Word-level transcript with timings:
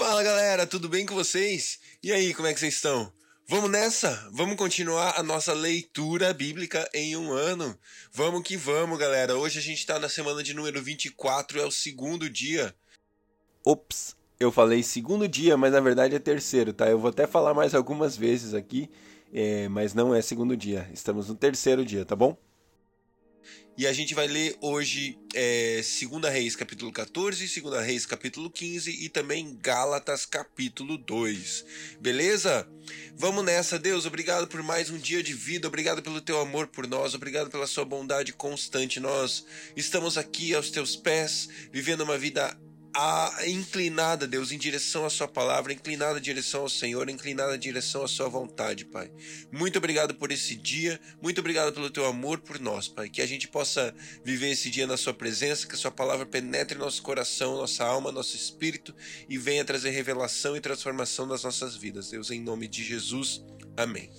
Fala 0.00 0.22
galera, 0.22 0.66
tudo 0.66 0.88
bem 0.88 1.04
com 1.04 1.14
vocês? 1.14 1.78
E 2.02 2.10
aí, 2.10 2.32
como 2.32 2.48
é 2.48 2.54
que 2.54 2.58
vocês 2.58 2.72
estão? 2.72 3.12
Vamos 3.46 3.70
nessa? 3.70 4.30
Vamos 4.32 4.56
continuar 4.56 5.20
a 5.20 5.22
nossa 5.22 5.52
leitura 5.52 6.32
bíblica 6.32 6.88
em 6.94 7.14
um 7.18 7.30
ano? 7.30 7.78
Vamos 8.10 8.42
que 8.42 8.56
vamos, 8.56 8.98
galera. 8.98 9.36
Hoje 9.36 9.58
a 9.58 9.62
gente 9.62 9.76
está 9.80 9.98
na 9.98 10.08
semana 10.08 10.42
de 10.42 10.54
número 10.54 10.82
24, 10.82 11.60
é 11.60 11.66
o 11.66 11.70
segundo 11.70 12.30
dia. 12.30 12.74
Ops, 13.62 14.16
eu 14.40 14.50
falei 14.50 14.82
segundo 14.82 15.28
dia, 15.28 15.54
mas 15.58 15.70
na 15.70 15.80
verdade 15.80 16.16
é 16.16 16.18
terceiro, 16.18 16.72
tá? 16.72 16.88
Eu 16.88 16.98
vou 16.98 17.10
até 17.10 17.26
falar 17.26 17.52
mais 17.52 17.74
algumas 17.74 18.16
vezes 18.16 18.54
aqui, 18.54 18.88
é, 19.30 19.68
mas 19.68 19.92
não 19.92 20.14
é 20.14 20.22
segundo 20.22 20.56
dia. 20.56 20.88
Estamos 20.94 21.28
no 21.28 21.34
terceiro 21.34 21.84
dia, 21.84 22.06
tá 22.06 22.16
bom? 22.16 22.38
E 23.80 23.86
a 23.86 23.94
gente 23.94 24.12
vai 24.14 24.26
ler 24.26 24.58
hoje 24.60 25.18
é, 25.32 25.76
2 25.80 26.30
Reis 26.30 26.54
capítulo 26.54 26.92
14, 26.92 27.62
2 27.62 27.82
Reis 27.82 28.04
capítulo 28.04 28.50
15 28.50 28.90
e 28.90 29.08
também 29.08 29.56
Gálatas 29.58 30.26
capítulo 30.26 30.98
2. 30.98 31.64
Beleza? 31.98 32.68
Vamos 33.16 33.42
nessa, 33.42 33.78
Deus. 33.78 34.04
Obrigado 34.04 34.46
por 34.48 34.62
mais 34.62 34.90
um 34.90 34.98
dia 34.98 35.22
de 35.22 35.32
vida. 35.32 35.66
Obrigado 35.66 36.02
pelo 36.02 36.20
teu 36.20 36.38
amor 36.38 36.66
por 36.66 36.86
nós. 36.86 37.14
Obrigado 37.14 37.48
pela 37.48 37.66
sua 37.66 37.86
bondade 37.86 38.34
constante. 38.34 39.00
Nós 39.00 39.46
estamos 39.74 40.18
aqui 40.18 40.54
aos 40.54 40.70
teus 40.70 40.94
pés, 40.94 41.48
vivendo 41.72 42.02
uma 42.02 42.18
vida 42.18 42.54
a, 42.94 43.46
inclinada, 43.46 44.26
Deus, 44.26 44.52
em 44.52 44.58
direção 44.58 45.04
à 45.04 45.10
Sua 45.10 45.28
palavra, 45.28 45.72
inclinada 45.72 46.18
em 46.18 46.22
direção 46.22 46.62
ao 46.62 46.68
Senhor, 46.68 47.08
inclinada 47.08 47.54
em 47.54 47.58
direção 47.58 48.02
à 48.02 48.08
Sua 48.08 48.28
vontade, 48.28 48.84
Pai. 48.84 49.10
Muito 49.52 49.78
obrigado 49.78 50.14
por 50.14 50.30
esse 50.32 50.54
dia, 50.54 51.00
muito 51.22 51.40
obrigado 51.40 51.72
pelo 51.72 51.90
Teu 51.90 52.06
amor 52.06 52.40
por 52.40 52.58
nós, 52.58 52.88
Pai. 52.88 53.08
Que 53.08 53.22
a 53.22 53.26
gente 53.26 53.48
possa 53.48 53.94
viver 54.24 54.50
esse 54.50 54.70
dia 54.70 54.86
na 54.86 54.96
Sua 54.96 55.14
presença, 55.14 55.66
que 55.66 55.74
a 55.74 55.78
Sua 55.78 55.90
palavra 55.90 56.26
penetre 56.26 56.78
nosso 56.78 57.02
coração, 57.02 57.56
nossa 57.56 57.84
alma, 57.84 58.12
nosso 58.12 58.36
espírito 58.36 58.94
e 59.28 59.38
venha 59.38 59.64
trazer 59.64 59.90
revelação 59.90 60.56
e 60.56 60.60
transformação 60.60 61.28
das 61.28 61.44
nossas 61.44 61.76
vidas, 61.76 62.10
Deus, 62.10 62.30
em 62.30 62.40
nome 62.40 62.66
de 62.66 62.82
Jesus. 62.82 63.42
Amém. 63.76 64.10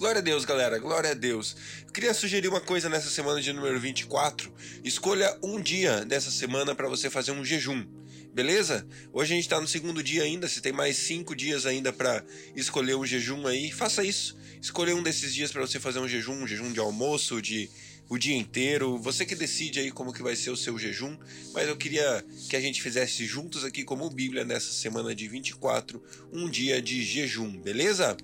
Glória 0.00 0.20
a 0.20 0.22
Deus, 0.22 0.46
galera, 0.46 0.78
glória 0.78 1.10
a 1.10 1.14
Deus. 1.14 1.54
Eu 1.86 1.92
queria 1.92 2.14
sugerir 2.14 2.48
uma 2.48 2.62
coisa 2.62 2.88
nessa 2.88 3.10
semana 3.10 3.38
de 3.38 3.52
número 3.52 3.78
24. 3.78 4.50
Escolha 4.82 5.38
um 5.42 5.60
dia 5.60 6.06
dessa 6.06 6.30
semana 6.30 6.74
para 6.74 6.88
você 6.88 7.10
fazer 7.10 7.32
um 7.32 7.44
jejum. 7.44 7.84
Beleza? 8.32 8.88
Hoje 9.12 9.34
a 9.34 9.36
gente 9.36 9.44
está 9.44 9.60
no 9.60 9.68
segundo 9.68 10.02
dia 10.02 10.22
ainda. 10.22 10.48
Se 10.48 10.62
tem 10.62 10.72
mais 10.72 10.96
cinco 10.96 11.36
dias 11.36 11.66
ainda 11.66 11.92
para 11.92 12.24
escolher 12.56 12.94
um 12.94 13.04
jejum 13.04 13.46
aí, 13.46 13.70
faça 13.70 14.02
isso. 14.02 14.38
Escolha 14.58 14.96
um 14.96 15.02
desses 15.02 15.34
dias 15.34 15.52
para 15.52 15.60
você 15.60 15.78
fazer 15.78 15.98
um 15.98 16.08
jejum, 16.08 16.44
um 16.44 16.46
jejum 16.46 16.72
de 16.72 16.80
almoço, 16.80 17.42
de 17.42 17.68
o 18.08 18.16
dia 18.16 18.38
inteiro. 18.38 18.96
Você 18.96 19.26
que 19.26 19.34
decide 19.34 19.80
aí 19.80 19.90
como 19.90 20.14
que 20.14 20.22
vai 20.22 20.34
ser 20.34 20.48
o 20.48 20.56
seu 20.56 20.78
jejum, 20.78 21.14
mas 21.52 21.68
eu 21.68 21.76
queria 21.76 22.24
que 22.48 22.56
a 22.56 22.60
gente 22.60 22.80
fizesse 22.80 23.26
juntos 23.26 23.66
aqui 23.66 23.84
como 23.84 24.08
Bíblia 24.08 24.46
nessa 24.46 24.72
semana 24.72 25.14
de 25.14 25.28
24, 25.28 26.02
um 26.32 26.48
dia 26.48 26.80
de 26.80 27.02
jejum, 27.02 27.60
beleza? 27.60 28.16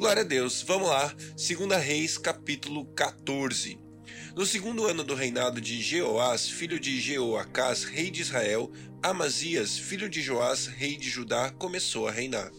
Glória 0.00 0.22
a 0.22 0.24
Deus. 0.24 0.62
Vamos 0.62 0.88
lá. 0.88 1.14
2 1.36 1.84
Reis, 1.84 2.16
capítulo 2.16 2.86
14. 2.94 3.78
No 4.34 4.46
segundo 4.46 4.86
ano 4.86 5.04
do 5.04 5.14
reinado 5.14 5.60
de 5.60 5.82
Jeoás, 5.82 6.48
filho 6.48 6.80
de 6.80 6.98
Jeoacás, 6.98 7.84
rei 7.84 8.10
de 8.10 8.22
Israel, 8.22 8.72
Amazias, 9.02 9.76
filho 9.76 10.08
de 10.08 10.22
Joás, 10.22 10.66
rei 10.66 10.96
de 10.96 11.10
Judá, 11.10 11.50
começou 11.50 12.08
a 12.08 12.10
reinar. 12.10 12.50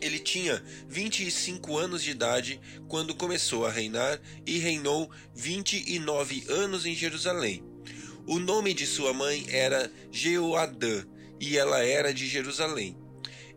Ele 0.00 0.18
tinha 0.18 0.64
25 0.88 1.76
anos 1.76 2.02
de 2.02 2.12
idade 2.12 2.58
quando 2.88 3.14
começou 3.14 3.66
a 3.66 3.70
reinar 3.70 4.18
e 4.46 4.56
reinou 4.56 5.10
29 5.34 6.46
anos 6.48 6.86
em 6.86 6.94
Jerusalém. 6.94 7.62
O 8.26 8.38
nome 8.38 8.72
de 8.72 8.86
sua 8.86 9.12
mãe 9.12 9.44
era 9.50 9.92
Jeoadã 10.10 11.04
e 11.38 11.58
ela 11.58 11.84
era 11.84 12.14
de 12.14 12.26
Jerusalém. 12.26 13.03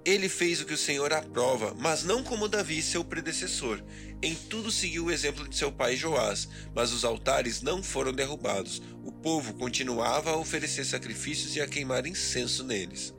Ele 0.08 0.30
fez 0.30 0.62
o 0.62 0.66
que 0.66 0.74
o 0.74 0.78
Senhor 0.78 1.12
aprova, 1.12 1.76
mas 1.78 2.06
não 2.06 2.24
como 2.24 2.48
Davi, 2.48 2.82
seu 2.82 3.04
predecessor. 3.04 3.84
Em 4.22 4.34
tudo 4.34 4.72
seguiu 4.72 5.08
o 5.08 5.12
exemplo 5.12 5.46
de 5.46 5.58
seu 5.58 5.70
pai 5.70 5.98
Joás, 5.98 6.48
mas 6.74 6.94
os 6.94 7.04
altares 7.04 7.62
não 7.62 7.84
foram 7.84 8.14
derrubados. 8.14 8.82
O 9.04 9.12
povo 9.12 9.54
continuava 9.56 10.30
a 10.30 10.38
oferecer 10.38 10.86
sacrifícios 10.86 11.58
e 11.58 11.62
a 11.62 11.68
queimar 11.68 12.08
incenso 12.08 12.64
neles. 12.64 13.14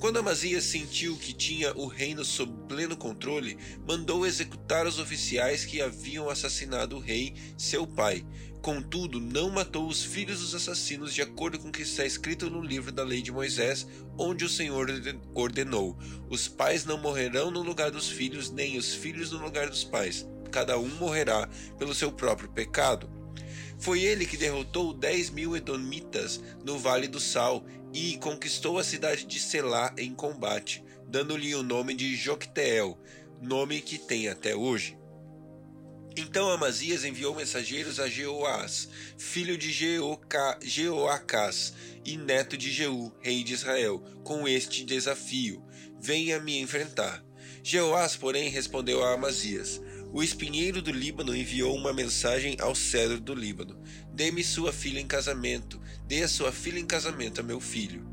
Quando 0.00 0.18
Amazias 0.18 0.64
sentiu 0.64 1.14
que 1.14 1.34
tinha 1.34 1.74
o 1.76 1.86
reino 1.86 2.24
sob 2.24 2.50
pleno 2.66 2.96
controle, 2.96 3.58
mandou 3.86 4.24
executar 4.24 4.86
os 4.86 4.98
oficiais 4.98 5.66
que 5.66 5.82
haviam 5.82 6.30
assassinado 6.30 6.96
o 6.96 7.00
rei, 7.00 7.34
seu 7.58 7.86
pai. 7.86 8.24
Contudo, 8.62 9.20
não 9.20 9.50
matou 9.50 9.86
os 9.86 10.02
filhos 10.02 10.40
dos 10.40 10.54
assassinos 10.54 11.12
de 11.12 11.20
acordo 11.20 11.58
com 11.58 11.68
o 11.68 11.72
que 11.72 11.82
está 11.82 12.06
escrito 12.06 12.48
no 12.48 12.62
livro 12.62 12.90
da 12.90 13.04
lei 13.04 13.20
de 13.20 13.30
Moisés, 13.30 13.86
onde 14.18 14.42
o 14.42 14.48
Senhor 14.48 14.86
ordenou: 15.34 15.98
Os 16.30 16.48
pais 16.48 16.86
não 16.86 16.96
morrerão 16.96 17.50
no 17.50 17.60
lugar 17.60 17.90
dos 17.90 18.08
filhos, 18.08 18.50
nem 18.50 18.78
os 18.78 18.94
filhos 18.94 19.30
no 19.30 19.38
lugar 19.38 19.68
dos 19.68 19.84
pais. 19.84 20.26
Cada 20.50 20.78
um 20.78 20.88
morrerá 20.96 21.46
pelo 21.78 21.94
seu 21.94 22.10
próprio 22.10 22.48
pecado. 22.48 23.20
Foi 23.80 24.02
ele 24.02 24.26
que 24.26 24.36
derrotou 24.36 24.92
dez 24.92 25.30
mil 25.30 25.56
edomitas 25.56 26.38
no 26.62 26.78
Vale 26.78 27.08
do 27.08 27.18
Sal 27.18 27.64
e 27.92 28.16
conquistou 28.18 28.78
a 28.78 28.84
cidade 28.84 29.24
de 29.24 29.40
Selá 29.40 29.92
em 29.96 30.14
combate, 30.14 30.84
dando-lhe 31.06 31.54
o 31.54 31.62
nome 31.62 31.94
de 31.94 32.14
Jocteel, 32.16 32.98
nome 33.40 33.80
que 33.80 33.98
tem 33.98 34.28
até 34.28 34.54
hoje. 34.54 34.96
Então 36.16 36.50
Amazias 36.50 37.04
enviou 37.04 37.34
mensageiros 37.34 38.00
a 38.00 38.08
Jeoás, 38.08 38.88
filho 39.16 39.56
de 39.56 39.72
Jeoacás 40.62 41.72
e 42.04 42.16
neto 42.16 42.56
de 42.56 42.70
Jeú, 42.70 43.12
rei 43.20 43.44
de 43.44 43.54
Israel, 43.54 44.02
com 44.24 44.46
este 44.46 44.84
desafio: 44.84 45.64
Venha 46.00 46.40
me 46.40 46.58
enfrentar. 46.58 47.24
Jeoás, 47.62 48.16
porém, 48.16 48.48
respondeu 48.48 49.04
a 49.04 49.14
Amazias: 49.14 49.80
O 50.12 50.24
espinheiro 50.24 50.82
do 50.82 50.90
Líbano 50.90 51.36
enviou 51.36 51.72
uma 51.76 51.92
mensagem 51.92 52.56
ao 52.60 52.74
cedro 52.74 53.20
do 53.20 53.32
Líbano: 53.32 53.80
Dê-me 54.12 54.42
sua 54.42 54.72
filha 54.72 54.98
em 54.98 55.06
casamento, 55.06 55.80
dê 56.04 56.24
a 56.24 56.28
sua 56.28 56.50
filha 56.50 56.80
em 56.80 56.86
casamento 56.86 57.40
a 57.40 57.44
meu 57.44 57.60
filho. 57.60 58.04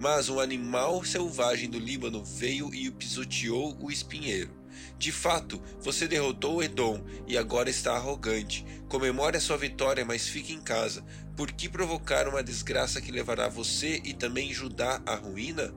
Mas 0.00 0.28
um 0.28 0.40
animal 0.40 1.04
selvagem 1.04 1.70
do 1.70 1.78
Líbano 1.78 2.24
veio 2.24 2.74
e 2.74 2.90
pisoteou 2.90 3.78
o 3.80 3.92
espinheiro. 3.92 4.50
De 4.98 5.12
fato, 5.12 5.62
você 5.80 6.08
derrotou 6.08 6.62
Edom 6.62 7.04
e 7.28 7.38
agora 7.38 7.70
está 7.70 7.94
arrogante. 7.94 8.64
Comemore 8.88 9.36
a 9.36 9.40
sua 9.40 9.56
vitória, 9.56 10.04
mas 10.04 10.26
fique 10.28 10.52
em 10.52 10.60
casa. 10.60 11.04
Por 11.36 11.52
que 11.52 11.68
provocar 11.68 12.28
uma 12.28 12.42
desgraça 12.42 13.00
que 13.00 13.12
levará 13.12 13.48
você 13.48 14.00
e 14.04 14.12
também 14.12 14.52
Judá 14.52 15.00
à 15.06 15.14
ruína? 15.14 15.72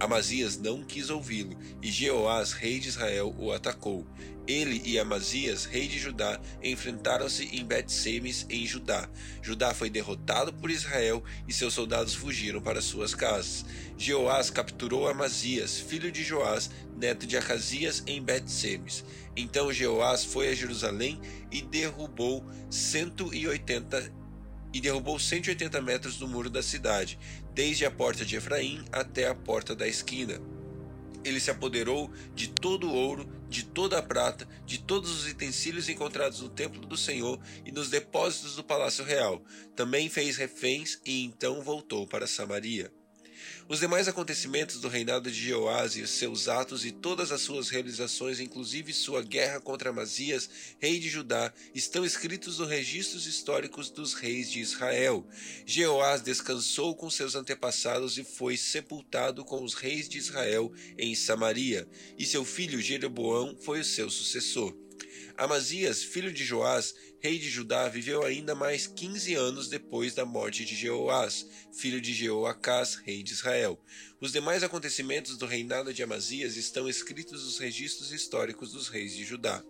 Amazias 0.00 0.58
não 0.58 0.82
quis 0.82 1.08
ouvi-lo, 1.08 1.56
e 1.80 1.90
Jeoás, 1.90 2.52
rei 2.52 2.78
de 2.78 2.88
Israel, 2.88 3.34
o 3.38 3.52
atacou. 3.52 4.06
Ele 4.46 4.82
e 4.84 4.98
Amazias, 4.98 5.64
rei 5.64 5.88
de 5.88 5.98
Judá, 5.98 6.38
enfrentaram-se 6.62 7.44
em 7.44 7.64
Bet-Semes, 7.64 8.44
em 8.50 8.66
Judá. 8.66 9.08
Judá 9.40 9.72
foi 9.72 9.88
derrotado 9.88 10.52
por 10.52 10.70
Israel 10.70 11.24
e 11.48 11.52
seus 11.52 11.72
soldados 11.72 12.14
fugiram 12.14 12.60
para 12.60 12.82
suas 12.82 13.14
casas. 13.14 13.64
Jeoás 13.96 14.50
capturou 14.50 15.08
Amazias, 15.08 15.78
filho 15.78 16.12
de 16.12 16.22
Joás, 16.22 16.70
neto 16.94 17.26
de 17.26 17.38
Acasias, 17.38 18.02
em 18.06 18.22
Bet-Semes. 18.22 19.02
Então 19.34 19.72
Jeoás 19.72 20.24
foi 20.24 20.48
a 20.48 20.54
Jerusalém 20.54 21.18
e 21.50 21.62
derrubou 21.62 22.44
180 22.68 24.23
e 24.74 24.80
derrubou 24.80 25.20
180 25.20 25.80
metros 25.80 26.16
do 26.16 26.26
muro 26.26 26.50
da 26.50 26.60
cidade, 26.60 27.16
desde 27.54 27.86
a 27.86 27.90
porta 27.92 28.24
de 28.24 28.34
Efraim 28.34 28.84
até 28.90 29.28
a 29.28 29.34
porta 29.34 29.74
da 29.74 29.86
esquina. 29.86 30.40
Ele 31.24 31.38
se 31.38 31.50
apoderou 31.50 32.12
de 32.34 32.48
todo 32.48 32.88
o 32.88 32.94
ouro, 32.94 33.26
de 33.48 33.64
toda 33.64 33.98
a 33.98 34.02
prata, 34.02 34.46
de 34.66 34.78
todos 34.80 35.10
os 35.10 35.30
utensílios 35.30 35.88
encontrados 35.88 36.40
no 36.40 36.48
templo 36.48 36.84
do 36.84 36.96
Senhor 36.96 37.40
e 37.64 37.70
nos 37.70 37.88
depósitos 37.88 38.56
do 38.56 38.64
palácio 38.64 39.04
real. 39.04 39.42
Também 39.76 40.10
fez 40.10 40.36
reféns 40.36 41.00
e 41.06 41.24
então 41.24 41.62
voltou 41.62 42.06
para 42.06 42.26
Samaria. 42.26 42.92
Os 43.68 43.80
demais 43.80 44.08
acontecimentos 44.08 44.80
do 44.80 44.88
reinado 44.88 45.30
de 45.30 45.38
Jeoás 45.38 45.96
e 45.96 46.02
os 46.02 46.10
seus 46.10 46.48
atos 46.48 46.84
e 46.84 46.90
todas 46.90 47.32
as 47.32 47.40
suas 47.40 47.70
realizações, 47.70 48.40
inclusive 48.40 48.92
sua 48.92 49.22
guerra 49.22 49.60
contra 49.60 49.90
Amazias, 49.90 50.48
rei 50.78 50.98
de 50.98 51.08
Judá, 51.08 51.52
estão 51.74 52.04
escritos 52.04 52.58
nos 52.58 52.68
registros 52.68 53.26
históricos 53.26 53.90
dos 53.90 54.14
reis 54.14 54.50
de 54.50 54.60
Israel. 54.60 55.26
Jeoás 55.64 56.20
descansou 56.20 56.94
com 56.94 57.08
seus 57.10 57.34
antepassados 57.34 58.18
e 58.18 58.24
foi 58.24 58.56
sepultado 58.56 59.44
com 59.44 59.62
os 59.62 59.74
reis 59.74 60.08
de 60.08 60.18
Israel 60.18 60.72
em 60.98 61.14
Samaria, 61.14 61.88
e 62.18 62.26
seu 62.26 62.44
filho 62.44 62.80
Jeroboão 62.80 63.56
foi 63.60 63.80
o 63.80 63.84
seu 63.84 64.10
sucessor. 64.10 64.83
Amazias, 65.36 66.00
filho 66.00 66.32
de 66.32 66.44
Joás, 66.44 66.94
rei 67.20 67.38
de 67.40 67.50
Judá, 67.50 67.88
viveu 67.88 68.24
ainda 68.24 68.54
mais 68.54 68.86
quinze 68.86 69.34
anos 69.34 69.68
depois 69.68 70.14
da 70.14 70.24
morte 70.24 70.64
de 70.64 70.76
Jeoás, 70.76 71.44
filho 71.72 72.00
de 72.00 72.14
Jeoacás, 72.14 72.94
rei 72.94 73.20
de 73.20 73.32
Israel. 73.32 73.80
Os 74.20 74.30
demais 74.30 74.62
acontecimentos 74.62 75.36
do 75.36 75.44
reinado 75.44 75.92
de 75.92 76.04
Amazias 76.04 76.56
estão 76.56 76.88
escritos 76.88 77.44
nos 77.44 77.58
registros 77.58 78.12
históricos 78.12 78.72
dos 78.72 78.86
reis 78.86 79.16
de 79.16 79.24
Judá. 79.24 79.64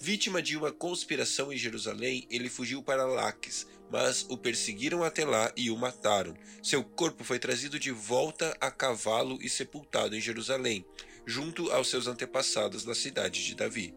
Vítima 0.00 0.42
de 0.42 0.56
uma 0.56 0.72
conspiração 0.72 1.52
em 1.52 1.56
Jerusalém, 1.56 2.26
ele 2.28 2.50
fugiu 2.50 2.82
para 2.82 3.06
Laques, 3.06 3.68
mas 3.92 4.26
o 4.28 4.36
perseguiram 4.36 5.04
até 5.04 5.24
lá 5.24 5.52
e 5.56 5.70
o 5.70 5.76
mataram. 5.76 6.34
Seu 6.60 6.82
corpo 6.82 7.22
foi 7.22 7.38
trazido 7.38 7.78
de 7.78 7.92
volta 7.92 8.56
a 8.60 8.72
cavalo 8.72 9.38
e 9.40 9.48
sepultado 9.48 10.16
em 10.16 10.20
Jerusalém, 10.20 10.84
junto 11.24 11.70
aos 11.70 11.88
seus 11.88 12.08
antepassados 12.08 12.84
na 12.84 12.94
cidade 12.94 13.44
de 13.44 13.54
Davi. 13.54 13.94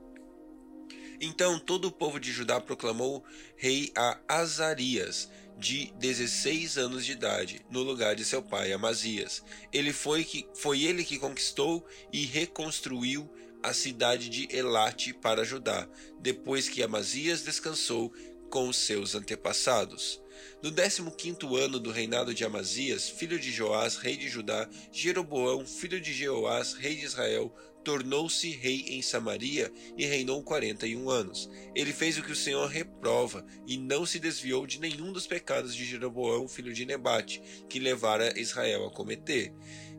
Então 1.19 1.57
todo 1.57 1.85
o 1.85 1.91
povo 1.91 2.19
de 2.19 2.31
Judá 2.31 2.61
proclamou 2.61 3.23
rei 3.55 3.91
a 3.95 4.19
Azarias, 4.27 5.29
de 5.57 5.91
16 5.97 6.77
anos 6.77 7.05
de 7.05 7.13
idade, 7.13 7.61
no 7.69 7.81
lugar 7.81 8.15
de 8.15 8.23
seu 8.23 8.43
pai 8.43 8.71
Amazias. 8.71 9.43
Ele 9.73 9.91
foi 9.91 10.23
que 10.23 10.47
foi 10.53 10.83
ele 10.83 11.03
que 11.03 11.17
conquistou 11.17 11.85
e 12.13 12.25
reconstruiu 12.25 13.27
a 13.63 13.73
cidade 13.73 14.29
de 14.29 14.47
Elate 14.55 15.13
para 15.13 15.43
Judá, 15.43 15.89
depois 16.19 16.69
que 16.69 16.83
Amazias 16.83 17.41
descansou 17.41 18.13
com 18.49 18.71
seus 18.71 19.15
antepassados. 19.15 20.21
No 20.61 20.71
15º 20.71 21.57
ano 21.57 21.79
do 21.79 21.91
reinado 21.91 22.33
de 22.33 22.45
Amazias, 22.45 23.09
filho 23.09 23.39
de 23.39 23.51
Joás, 23.51 23.97
rei 23.97 24.15
de 24.15 24.29
Judá, 24.29 24.69
Jeroboão, 24.91 25.65
filho 25.65 25.99
de 25.99 26.13
Jeoás, 26.13 26.73
rei 26.73 26.95
de 26.95 27.05
Israel, 27.05 27.53
tornou-se 27.87 28.49
rei 28.49 28.83
em 28.89 29.01
Samaria 29.01 29.71
e 29.97 30.05
reinou 30.05 30.43
quarenta 30.43 30.85
e 30.85 30.93
um 30.93 31.09
anos. 31.09 31.49
Ele 31.73 31.93
fez 31.93 32.17
o 32.17 32.21
que 32.21 32.33
o 32.33 32.35
Senhor 32.35 32.67
reprova 32.67 33.45
e 33.65 33.77
não 33.77 34.05
se 34.05 34.19
desviou 34.19 34.67
de 34.67 34.77
nenhum 34.77 35.13
dos 35.13 35.25
pecados 35.25 35.73
de 35.73 35.85
Jeroboão, 35.85 36.49
filho 36.49 36.73
de 36.73 36.85
Nebate, 36.85 37.41
que 37.69 37.79
levara 37.79 38.37
Israel 38.37 38.85
a 38.85 38.91
cometer. 38.91 39.53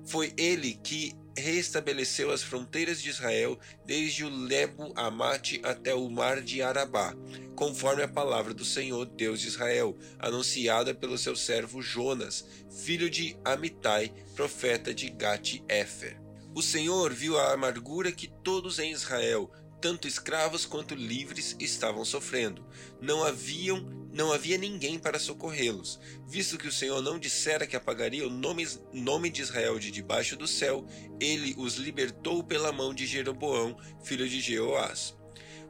Foi 0.04 0.34
ele 0.36 0.78
que 0.84 1.14
reestabeleceu 1.34 2.30
as 2.30 2.42
fronteiras 2.42 3.00
de 3.00 3.08
Israel 3.08 3.58
desde 3.86 4.22
o 4.22 4.28
Lebo 4.28 4.92
Amate 4.94 5.58
até 5.64 5.94
o 5.94 6.10
mar 6.10 6.42
de 6.42 6.60
Arabá, 6.60 7.14
conforme 7.56 8.02
a 8.02 8.08
palavra 8.08 8.52
do 8.52 8.66
Senhor 8.66 9.06
Deus 9.06 9.40
de 9.40 9.48
Israel, 9.48 9.96
anunciada 10.18 10.94
pelo 10.94 11.16
seu 11.16 11.34
servo 11.34 11.80
Jonas, 11.80 12.44
filho 12.70 13.08
de 13.08 13.34
Amitai, 13.42 14.12
profeta 14.36 14.92
de 14.92 15.08
Gate-Efer. 15.08 16.27
O 16.58 16.62
Senhor 16.62 17.14
viu 17.14 17.38
a 17.38 17.52
amargura 17.52 18.10
que 18.10 18.26
todos 18.26 18.80
em 18.80 18.90
Israel, 18.90 19.48
tanto 19.80 20.08
escravos 20.08 20.66
quanto 20.66 20.92
livres, 20.92 21.54
estavam 21.60 22.04
sofrendo. 22.04 22.66
Não 23.00 23.22
haviam, 23.22 23.78
não 24.12 24.32
havia 24.32 24.58
ninguém 24.58 24.98
para 24.98 25.20
socorrê-los, 25.20 26.00
visto 26.26 26.58
que 26.58 26.66
o 26.66 26.72
Senhor 26.72 27.00
não 27.00 27.16
dissera 27.16 27.64
que 27.64 27.76
apagaria 27.76 28.26
o 28.26 28.30
nome, 28.30 28.66
nome 28.92 29.30
de 29.30 29.40
Israel 29.40 29.78
de 29.78 29.92
debaixo 29.92 30.36
do 30.36 30.48
céu, 30.48 30.84
ele 31.20 31.54
os 31.56 31.76
libertou 31.76 32.42
pela 32.42 32.72
mão 32.72 32.92
de 32.92 33.06
Jeroboão, 33.06 33.76
filho 34.02 34.28
de 34.28 34.40
Jeoás. 34.40 35.16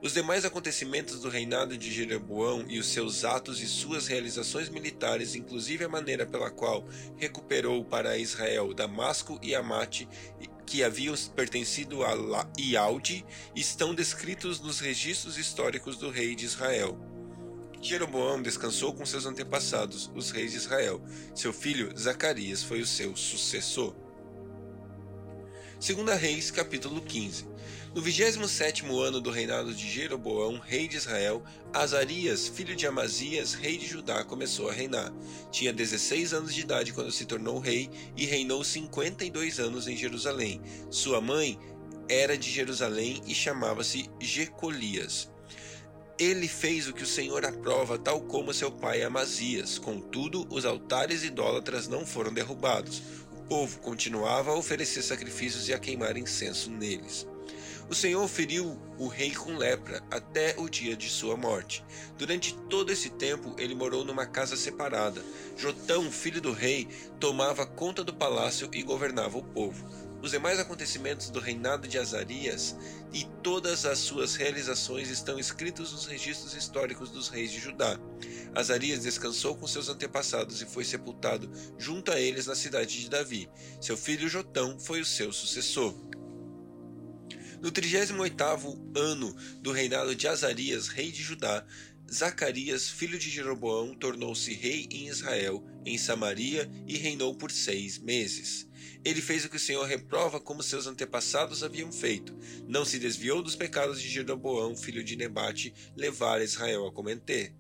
Os 0.01 0.15
demais 0.15 0.47
acontecimentos 0.47 1.21
do 1.21 1.29
reinado 1.29 1.77
de 1.77 1.93
Jeroboão 1.93 2.65
e 2.67 2.79
os 2.79 2.87
seus 2.87 3.27
atos 3.27 3.61
e 3.61 3.67
suas 3.67 4.07
realizações 4.07 4.71
militares, 4.71 5.35
inclusive 5.35 5.85
a 5.85 5.89
maneira 5.89 6.25
pela 6.25 6.51
qual 6.51 6.87
recuperou 7.17 7.85
para 7.85 8.17
Israel 8.17 8.73
Damasco 8.73 9.39
e 9.43 9.57
Amate, 9.57 10.09
que 10.69 10.85
haviam 10.85 11.15
pertencido 11.35 12.05
a 12.05 12.47
Ialde, 12.59 13.25
estão 13.57 13.95
descritos 13.95 14.61
nos 14.61 14.81
registros 14.81 15.39
históricos 15.39 15.97
do 15.97 16.11
rei 16.11 16.35
de 16.35 16.45
Israel. 16.45 16.99
Jeroboão 17.81 18.43
descansou 18.43 18.93
com 18.93 19.07
seus 19.07 19.25
antepassados, 19.25 20.11
os 20.15 20.31
reis 20.31 20.51
de 20.51 20.59
Israel. 20.59 21.01
Seu 21.35 21.55
filho 21.55 21.97
Zacarias 21.99 22.63
foi 22.63 22.81
o 22.81 22.87
seu 22.87 23.17
sucessor. 23.17 23.95
Segunda 25.81 26.17
Reis, 26.17 26.51
capítulo 26.51 27.01
15. 27.01 27.47
No 27.95 28.03
27 28.03 28.85
ano 28.85 29.21
do 29.21 29.31
reinado 29.31 29.73
de 29.73 29.89
Jeroboão, 29.89 30.59
rei 30.59 30.89
de 30.89 30.97
Israel, 30.97 31.41
Azarias, 31.73 32.49
filho 32.49 32.75
de 32.75 32.85
Amazias, 32.85 33.55
rei 33.55 33.79
de 33.79 33.87
Judá, 33.87 34.25
começou 34.25 34.69
a 34.69 34.73
reinar. 34.73 35.13
Tinha 35.53 35.73
16 35.73 36.33
anos 36.33 36.53
de 36.53 36.63
idade 36.63 36.93
quando 36.93 37.13
se 37.13 37.25
tornou 37.25 37.61
rei 37.61 37.89
e 38.17 38.27
reinou 38.27 38.65
52 38.65 39.61
anos 39.61 39.87
em 39.87 39.97
Jerusalém. 39.97 40.61
Sua 40.91 41.21
mãe 41.21 41.57
era 42.09 42.37
de 42.37 42.51
Jerusalém 42.51 43.23
e 43.25 43.33
chamava-se 43.33 44.11
Jecolias. 44.19 45.31
Ele 46.19 46.49
fez 46.49 46.89
o 46.89 46.93
que 46.93 47.05
o 47.05 47.07
Senhor 47.07 47.47
aprova, 47.47 47.97
tal 47.97 48.21
como 48.23 48.53
seu 48.53 48.73
pai 48.73 49.05
Amazias. 49.05 49.79
Contudo, 49.79 50.45
os 50.51 50.65
altares 50.65 51.23
idólatras 51.23 51.87
não 51.87 52.05
foram 52.05 52.35
derrubados. 52.35 53.01
Povo 53.49 53.79
continuava 53.81 54.51
a 54.51 54.55
oferecer 54.55 55.03
sacrifícios 55.03 55.69
e 55.69 55.73
a 55.73 55.79
queimar 55.79 56.19
incenso 56.19 56.71
neles. 56.71 57.27
O 57.89 57.95
Senhor 57.95 58.29
feriu 58.29 58.79
o 58.99 59.09
rei 59.09 59.35
com 59.35 59.57
lepra 59.57 60.03
até 60.11 60.55
o 60.59 60.69
dia 60.69 60.95
de 60.95 61.09
sua 61.09 61.35
morte. 61.35 61.83
Durante 62.19 62.55
todo 62.69 62.93
esse 62.93 63.09
tempo, 63.09 63.55
ele 63.57 63.75
morou 63.75 64.05
numa 64.05 64.27
casa 64.27 64.55
separada. 64.55 65.25
Jotão, 65.57 66.11
filho 66.13 66.43
do 66.43 66.53
rei, 66.53 66.87
tomava 67.19 67.65
conta 67.65 68.05
do 68.05 68.13
palácio 68.13 68.69
e 68.75 68.83
governava 68.83 69.39
o 69.39 69.43
povo. 69.43 70.08
Os 70.21 70.33
demais 70.33 70.59
acontecimentos 70.59 71.31
do 71.31 71.39
reinado 71.39 71.87
de 71.87 71.97
Azarias 71.97 72.77
e 73.13 73.25
todas 73.43 73.87
as 73.87 73.99
suas 73.99 74.35
realizações 74.35 75.09
estão 75.11 75.39
escritos 75.39 75.93
nos 75.93 76.07
registros 76.07 76.55
históricos 76.55 77.11
dos 77.11 77.29
reis 77.29 77.53
de 77.53 77.61
Judá. 77.61 77.99
Azarias 78.53 79.05
descansou 79.05 79.57
com 79.57 79.67
seus 79.67 79.89
antepassados 79.89 80.61
e 80.61 80.67
foi 80.67 80.85
sepultado 80.85 81.51
junto 81.79 82.11
a 82.11 82.19
eles 82.19 82.47
na 82.47 82.57
cidade 82.57 83.01
de 83.01 83.09
Davi. 83.09 83.49
Seu 83.81 83.97
filho 83.97 84.29
Jotão 84.29 84.79
foi 84.79 85.01
o 85.01 85.07
seu 85.07 85.33
sucessor. 85.33 85.95
No 87.61 87.71
38º 87.71 88.97
ano 88.97 89.35
do 89.61 89.73
reinado 89.73 90.15
de 90.15 90.27
Azarias, 90.27 90.89
rei 90.89 91.13
de 91.13 91.23
Judá, 91.23 91.65
Zacarias, 92.13 92.89
filho 92.89 93.19
de 93.19 93.29
Jeroboão, 93.29 93.95
tornou-se 93.95 94.53
rei 94.55 94.89
em 94.91 95.09
Israel, 95.09 95.65
em 95.85 95.99
Samaria, 95.99 96.71
e 96.87 96.97
reinou 96.97 97.35
por 97.35 97.51
seis 97.51 97.99
meses. 97.99 98.68
Ele 99.05 99.23
fez 99.23 99.45
o 99.45 99.49
que 99.49 99.57
o 99.57 99.61
Senhor 99.61 99.85
reprova 99.85 100.41
como 100.41 100.63
seus 100.63 100.87
antepassados 100.87 101.63
haviam 101.63 101.93
feito. 101.93 102.37
Não 102.67 102.85
se 102.85 102.99
desviou 102.99 103.43
dos 103.43 103.57
pecados 103.57 104.01
de 104.01 104.09
Jeroboão, 104.09 104.77
filho 104.77 105.03
de 105.03 105.17
Nebate, 105.17 105.73
levar 105.97 106.43
Israel 106.43 106.87
a 106.87 106.93
cometer. 106.93 107.55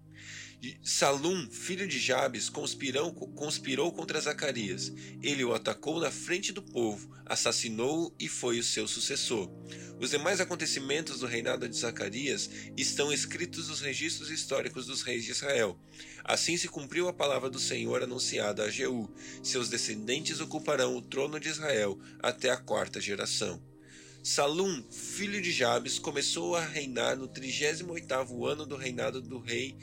Salum, 0.82 1.48
filho 1.50 1.86
de 1.86 2.00
Jabes, 2.00 2.48
conspirou, 2.48 3.12
conspirou 3.12 3.92
contra 3.92 4.20
Zacarias. 4.20 4.92
Ele 5.22 5.44
o 5.44 5.54
atacou 5.54 6.00
na 6.00 6.10
frente 6.10 6.52
do 6.52 6.60
povo, 6.60 7.14
assassinou-o 7.24 8.12
e 8.18 8.28
foi 8.28 8.58
o 8.58 8.64
seu 8.64 8.88
sucessor. 8.88 9.48
Os 10.00 10.10
demais 10.10 10.40
acontecimentos 10.40 11.20
do 11.20 11.26
reinado 11.26 11.68
de 11.68 11.76
Zacarias 11.76 12.50
estão 12.76 13.12
escritos 13.12 13.68
nos 13.68 13.80
registros 13.80 14.30
históricos 14.30 14.86
dos 14.86 15.02
reis 15.02 15.24
de 15.24 15.30
Israel. 15.30 15.78
Assim 16.24 16.56
se 16.56 16.68
cumpriu 16.68 17.08
a 17.08 17.12
palavra 17.12 17.48
do 17.48 17.58
Senhor 17.60 18.02
anunciada 18.02 18.64
a 18.64 18.70
Jeú: 18.70 19.08
seus 19.42 19.68
descendentes 19.68 20.40
ocuparão 20.40 20.96
o 20.96 21.02
trono 21.02 21.38
de 21.38 21.48
Israel 21.48 21.98
até 22.20 22.50
a 22.50 22.56
quarta 22.56 23.00
geração. 23.00 23.62
Salum, 24.22 24.82
filho 24.90 25.40
de 25.40 25.50
Jabes, 25.52 25.98
começou 25.98 26.56
a 26.56 26.60
reinar 26.60 27.16
no 27.16 27.28
38º 27.28 28.46
ano 28.46 28.66
do 28.66 28.76
reinado 28.76 29.22
do 29.22 29.38
rei 29.38 29.76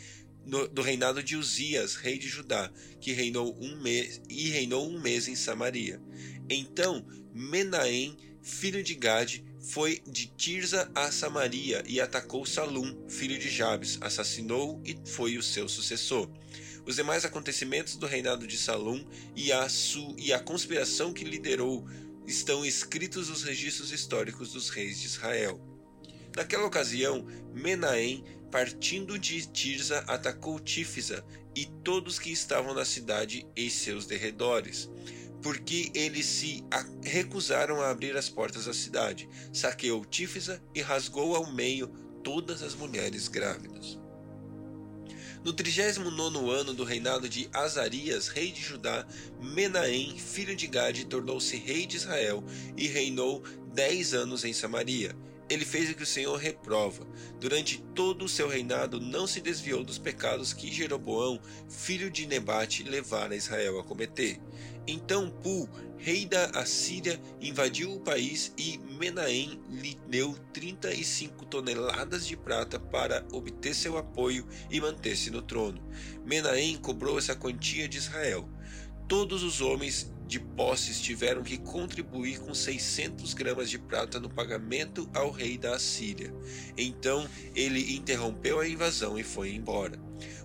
no, 0.46 0.68
do 0.68 0.82
reinado 0.82 1.24
de 1.24 1.36
Uzias, 1.36 1.96
rei 1.96 2.18
de 2.18 2.28
Judá, 2.28 2.72
que 3.00 3.12
reinou 3.12 3.58
um 3.60 3.82
mês 3.82 4.22
e 4.30 4.50
reinou 4.50 4.88
um 4.90 5.00
mês 5.00 5.28
em 5.28 5.36
Samaria. 5.36 6.02
Então 6.50 7.06
Menahem, 7.34 8.16
filho 8.42 8.84
de 8.84 8.96
Gade, 8.96 9.44
foi 9.60 10.02
de 10.08 10.28
Tirza 10.28 10.90
a 10.94 11.12
Samaria 11.12 11.84
e 11.88 12.00
atacou 12.00 12.46
Salum, 12.46 12.96
filho 13.10 13.38
de 13.38 13.50
Jabes, 13.50 13.98
assassinou 14.00 14.82
e 14.86 14.96
foi 15.06 15.38
o 15.38 15.44
seu 15.44 15.68
sucessor. 15.68 16.30
Os 16.86 16.98
demais 16.98 17.26
acontecimentos 17.26 17.96
do 17.96 18.06
reinado 18.06 18.46
de 18.46 18.58
Salum 18.58 19.04
e 19.36 19.52
a, 19.52 19.68
su, 19.68 20.16
e 20.20 20.32
a 20.32 20.40
conspiração 20.40 21.12
que 21.12 21.26
liderou 21.26 21.86
estão 22.28 22.64
escritos 22.64 23.30
nos 23.30 23.44
registros 23.44 23.92
históricos 23.92 24.54
dos 24.54 24.70
reis 24.70 25.00
de 25.00 25.08
Israel. 25.08 25.60
Naquela 26.36 26.66
ocasião, 26.66 27.26
Menahem 27.54 28.24
partindo 28.56 29.20
de 29.20 29.46
Tirza, 29.48 30.00
atacou 30.08 30.58
Tífisa 30.62 31.26
e 31.54 31.66
todos 31.66 32.18
que 32.18 32.32
estavam 32.32 32.74
na 32.74 32.86
cidade 32.86 33.46
e 33.54 33.70
seus 33.70 34.06
derredores, 34.06 34.90
porque 35.44 35.92
eles 35.94 36.26
se 36.26 36.64
recusaram 37.04 37.82
a 37.82 37.90
abrir 37.90 38.16
as 38.16 38.30
portas 38.30 38.64
da 38.64 38.74
cidade. 38.74 39.28
Saqueou 39.52 40.06
Tífisa 40.06 40.64
e 40.74 40.80
rasgou 40.80 41.36
ao 41.36 41.52
meio 41.52 41.90
todas 42.24 42.64
as 42.64 42.74
mulheres 42.74 43.28
grávidas. 43.28 44.00
No 45.44 45.52
39 45.52 46.50
ano 46.50 46.74
do 46.74 46.86
reinado 46.86 47.28
de 47.28 47.50
Azarias, 47.52 48.30
rei 48.30 48.54
de 48.54 48.62
Judá, 48.62 49.06
Menahem, 49.42 50.18
filho 50.18 50.56
de 50.56 50.66
Gade, 50.66 51.04
tornou-se 51.08 51.58
rei 51.58 51.86
de 51.86 51.98
Israel 51.98 52.42
e 52.78 52.88
reinou 52.88 53.44
dez 53.74 54.14
anos 54.14 54.46
em 54.46 54.54
Samaria. 54.54 55.14
Ele 55.50 55.66
fez 55.66 55.90
o 55.90 55.96
que 55.96 56.04
o 56.04 56.08
Senhor 56.08 56.38
reprova. 56.38 57.06
Durante 57.40 57.78
todo 57.94 58.26
o 58.26 58.30
seu 58.30 58.48
reinado, 58.48 59.00
não 59.00 59.28
se 59.28 59.40
desviou 59.40 59.84
dos 59.84 60.00
pecados 60.00 60.54
que 60.54 60.74
Jeroboão, 60.74 61.40
filho 61.70 62.10
de 62.10 62.26
Nebate, 62.26 62.84
levara 62.84 63.36
Israel 63.36 63.80
a 63.80 63.84
cometer. 63.84 64.40
Então 64.88 65.30
Pu, 65.30 65.70
rei 65.98 66.26
da 66.26 66.46
Assíria, 66.60 67.20
invadiu 67.42 67.94
o 67.94 68.00
país 68.00 68.54
e 68.58 68.78
Menahem 68.78 69.60
lhe 69.70 69.98
deu 70.08 70.36
35 70.54 71.46
toneladas 71.46 72.26
de 72.26 72.38
prata 72.38 72.80
para 72.80 73.26
obter 73.32 73.74
seu 73.74 73.98
apoio 73.98 74.48
e 74.70 74.80
manter-se 74.80 75.30
no 75.30 75.42
trono. 75.42 75.82
Menahem 76.24 76.78
cobrou 76.78 77.18
essa 77.18 77.36
quantia 77.36 77.88
de 77.88 77.98
Israel. 77.98 78.48
Todos 79.08 79.44
os 79.44 79.62
homens 79.62 80.12
de 80.28 80.40
posses 80.40 81.00
tiveram 81.00 81.44
que 81.44 81.58
contribuir 81.58 82.40
com 82.40 82.54
600 82.54 83.34
gramas 83.36 83.70
de 83.70 83.78
prata 83.78 84.20
no 84.20 84.30
pagamento 84.30 85.08
ao 85.14 85.30
rei 85.30 85.58
da 85.58 85.76
Assíria. 85.76 86.34
Então 86.76 87.28
ele 87.54 87.96
interrompeu 87.96 88.60
a 88.60 88.68
invasão 88.68 89.20
e 89.20 89.24
foi 89.24 89.54
embora. 89.54 90.00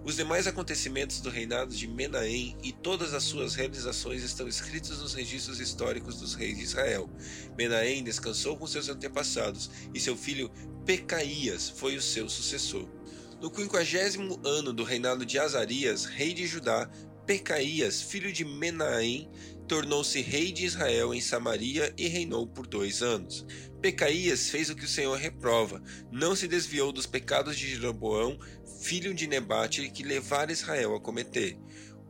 Os 0.04 0.16
demais 0.16 0.46
acontecimentos 0.46 1.20
do 1.20 1.30
reinado 1.30 1.74
de 1.74 1.86
Menahem 1.86 2.56
e 2.62 2.72
todas 2.72 3.14
as 3.14 3.22
suas 3.22 3.54
realizações 3.54 4.22
estão 4.22 4.48
escritos 4.48 5.00
nos 5.00 5.14
registros 5.14 5.60
históricos 5.60 6.20
dos 6.20 6.34
reis 6.34 6.58
de 6.58 6.64
Israel. 6.64 7.08
Menahem 7.56 8.02
descansou 8.02 8.56
com 8.56 8.66
seus 8.66 8.88
antepassados 8.88 9.70
e 9.94 10.00
seu 10.00 10.16
filho 10.16 10.50
Pecaías 10.84 11.68
foi 11.68 11.96
o 11.96 12.02
seu 12.02 12.28
sucessor. 12.28 12.88
No 13.40 13.50
quinquagésimo 13.50 14.38
ano 14.44 14.70
do 14.70 14.84
reinado 14.84 15.24
de 15.24 15.38
Azarias, 15.38 16.04
rei 16.04 16.34
de 16.34 16.46
Judá, 16.46 16.90
Pecaías, 17.30 18.02
filho 18.02 18.32
de 18.32 18.44
Menahem, 18.44 19.30
tornou-se 19.68 20.20
rei 20.20 20.50
de 20.50 20.64
Israel 20.64 21.14
em 21.14 21.20
Samaria 21.20 21.94
e 21.96 22.08
reinou 22.08 22.44
por 22.44 22.66
dois 22.66 23.02
anos. 23.02 23.46
Pecaías 23.80 24.50
fez 24.50 24.68
o 24.68 24.75
que 24.75 24.84
o 24.84 24.88
Senhor 24.88 25.16
reprova, 25.16 25.80
não 26.10 26.34
se 26.34 26.49
desviou 26.49 26.90
dos 26.90 27.06
pecados 27.06 27.56
de 27.56 27.70
Jeroboão, 27.70 28.37
filho 28.82 29.14
de 29.14 29.28
Nebate, 29.28 29.90
que 29.90 30.02
levara 30.02 30.50
Israel 30.50 30.96
a 30.96 31.00
cometer. 31.00 31.56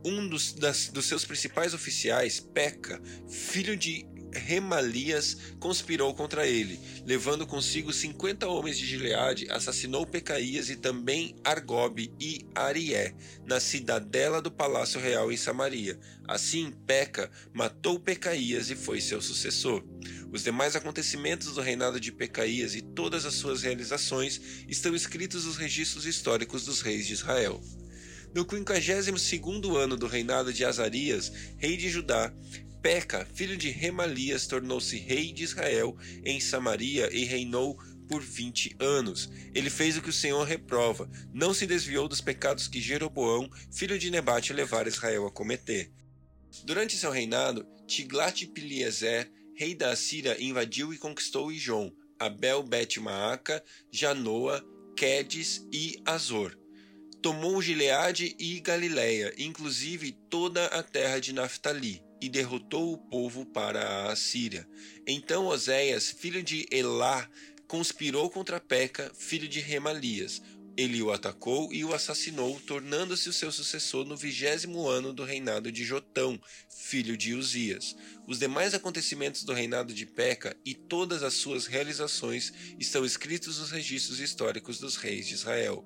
Um 0.03 0.27
dos, 0.27 0.53
das, 0.53 0.87
dos 0.87 1.05
seus 1.05 1.23
principais 1.23 1.75
oficiais, 1.75 2.39
Peca, 2.39 2.99
filho 3.29 3.77
de 3.77 4.07
Remalias 4.33 5.37
conspirou 5.59 6.13
contra 6.13 6.47
ele, 6.47 6.79
levando 7.05 7.45
consigo 7.45 7.91
cinquenta 7.91 8.47
homens 8.47 8.77
de 8.77 8.85
Gileade, 8.85 9.47
assassinou 9.49 10.05
Pecaías 10.05 10.69
e 10.69 10.75
também 10.75 11.35
Argobe 11.43 12.13
e 12.19 12.45
Arié, 12.55 13.13
na 13.45 13.59
cidadela 13.59 14.41
do 14.41 14.51
palácio 14.51 14.99
real 14.99 15.31
em 15.31 15.37
Samaria. 15.37 15.99
Assim, 16.27 16.71
Peca 16.85 17.29
matou 17.53 17.99
Pecaías 17.99 18.69
e 18.69 18.75
foi 18.75 19.01
seu 19.01 19.21
sucessor. 19.21 19.83
Os 20.31 20.43
demais 20.43 20.75
acontecimentos 20.75 21.53
do 21.53 21.61
reinado 21.61 21.99
de 21.99 22.11
Pecaías 22.11 22.73
e 22.73 22.81
todas 22.81 23.25
as 23.25 23.33
suas 23.33 23.63
realizações 23.63 24.39
estão 24.67 24.95
escritos 24.95 25.45
nos 25.45 25.57
registros 25.57 26.05
históricos 26.05 26.63
dos 26.65 26.81
reis 26.81 27.05
de 27.05 27.13
Israel. 27.13 27.61
No 28.33 28.47
52 28.47 29.83
ano 29.83 29.97
do 29.97 30.07
reinado 30.07 30.53
de 30.53 30.63
Azarias, 30.63 31.33
rei 31.57 31.75
de 31.75 31.89
Judá, 31.89 32.33
Peca, 32.81 33.27
filho 33.35 33.55
de 33.55 33.69
Remalias, 33.69 34.47
tornou-se 34.47 34.97
rei 34.97 35.31
de 35.31 35.43
Israel 35.43 35.95
em 36.25 36.39
Samaria 36.39 37.15
e 37.15 37.25
reinou 37.25 37.77
por 38.09 38.23
vinte 38.23 38.75
anos. 38.79 39.29
Ele 39.53 39.69
fez 39.69 39.95
o 39.97 40.01
que 40.01 40.09
o 40.09 40.13
Senhor 40.13 40.43
reprova, 40.43 41.07
não 41.31 41.53
se 41.53 41.67
desviou 41.67 42.07
dos 42.07 42.21
pecados 42.21 42.67
que 42.67 42.81
Jeroboão, 42.81 43.47
filho 43.71 43.99
de 43.99 44.09
Nebate, 44.09 44.51
levara 44.51 44.89
Israel 44.89 45.27
a 45.27 45.31
cometer. 45.31 45.91
Durante 46.65 46.97
seu 46.97 47.11
reinado, 47.11 47.67
Tiglat-Pileser, 47.85 49.31
rei 49.55 49.75
da 49.75 49.91
Assíria, 49.91 50.41
invadiu 50.41 50.91
e 50.91 50.97
conquistou 50.97 51.51
Ijon, 51.51 51.91
Abel 52.19 52.63
Bet-Maaca, 52.63 53.63
Janoa, 53.91 54.65
Quedes 54.97 55.67
e 55.71 56.01
Azor. 56.03 56.57
Tomou 57.21 57.61
Gileade 57.61 58.35
e 58.39 58.59
Galiléia, 58.59 59.31
inclusive 59.37 60.13
toda 60.31 60.65
a 60.65 60.81
terra 60.81 61.19
de 61.19 61.31
Naphtali 61.31 62.01
e 62.21 62.29
derrotou 62.29 62.93
o 62.93 62.97
povo 62.97 63.45
para 63.45 63.81
a 63.81 64.11
Assíria. 64.11 64.67
Então 65.07 65.47
Oséias, 65.47 66.11
filho 66.11 66.43
de 66.43 66.67
Elá, 66.71 67.27
conspirou 67.67 68.29
contra 68.29 68.59
Peca, 68.59 69.11
filho 69.15 69.47
de 69.47 69.59
Remalias. 69.59 70.41
Ele 70.77 71.01
o 71.01 71.11
atacou 71.11 71.71
e 71.73 71.83
o 71.83 71.93
assassinou, 71.93 72.59
tornando-se 72.61 73.27
o 73.27 73.33
seu 73.33 73.51
sucessor 73.51 74.05
no 74.05 74.15
vigésimo 74.15 74.87
ano 74.87 75.11
do 75.11 75.23
reinado 75.23 75.71
de 75.71 75.83
Jotão, 75.83 76.39
filho 76.69 77.17
de 77.17 77.33
Uzias. 77.33 77.95
Os 78.25 78.39
demais 78.39 78.73
acontecimentos 78.73 79.43
do 79.43 79.53
reinado 79.53 79.93
de 79.93 80.05
Peca 80.05 80.55
e 80.65 80.73
todas 80.73 81.23
as 81.23 81.33
suas 81.33 81.65
realizações 81.65 82.53
estão 82.79 83.03
escritos 83.03 83.59
nos 83.59 83.69
registros 83.69 84.19
históricos 84.19 84.79
dos 84.79 84.95
reis 84.95 85.27
de 85.27 85.33
Israel. 85.33 85.85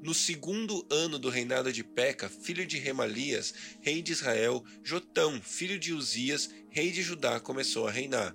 No 0.00 0.14
segundo 0.14 0.86
ano 0.90 1.18
do 1.18 1.28
reinado 1.28 1.72
de 1.72 1.82
Peca, 1.82 2.28
filho 2.28 2.64
de 2.64 2.78
Remalias, 2.78 3.52
rei 3.80 4.00
de 4.00 4.12
Israel, 4.12 4.64
Jotão, 4.84 5.40
filho 5.42 5.78
de 5.78 5.92
Uzias, 5.92 6.50
rei 6.70 6.92
de 6.92 7.02
Judá, 7.02 7.40
começou 7.40 7.88
a 7.88 7.90
reinar. 7.90 8.34